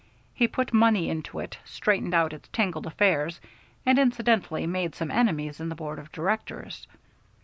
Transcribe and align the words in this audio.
He 0.33 0.47
put 0.47 0.73
money 0.73 1.09
into 1.11 1.37
it, 1.37 1.59
straightened 1.63 2.15
out 2.15 2.33
its 2.33 2.47
tangled 2.49 2.87
affairs, 2.87 3.39
and 3.85 3.99
incidentally 3.99 4.65
made 4.65 4.95
some 4.95 5.11
enemies 5.11 5.59
in 5.59 5.69
the 5.69 5.75
board 5.75 5.99
of 5.99 6.11
directors. 6.11 6.87